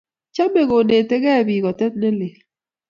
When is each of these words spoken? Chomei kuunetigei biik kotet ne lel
Chomei 0.35 0.65
kuunetigei 0.69 1.41
biik 1.47 1.63
kotet 1.65 1.93
ne 1.97 2.09
lel 2.19 2.35